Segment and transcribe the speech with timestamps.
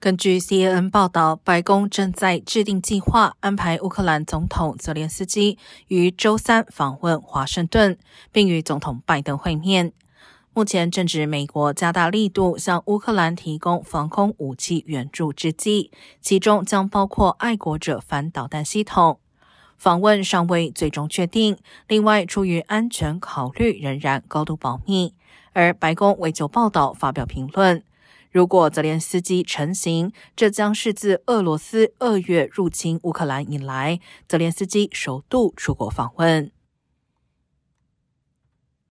[0.00, 5.58] 根据 CNN 报道，白宫正在制定计划，安排乌克兰总统泽连斯基
[5.88, 7.98] 于周三访问华盛顿，
[8.32, 9.92] 并与总统拜登会面。
[10.54, 15.90] 目前正值美国加大力度向乌克兰提供防空武器援助之际，
[16.22, 19.20] 其中将包括爱国者反导弹系统。
[19.76, 25.12] 访问尚未最终确定，另外出于安全考虑，仍然高度保密。
[25.52, 27.82] 而白宫未就报道发表评论。
[28.30, 33.98] 如果泽连斯基成行，这将是自俄罗斯二月入侵乌克兰以来，
[34.28, 36.52] 泽连斯基首度出国访问。